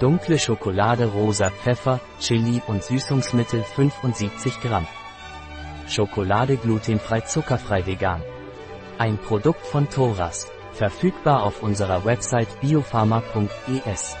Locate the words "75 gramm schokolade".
3.62-6.56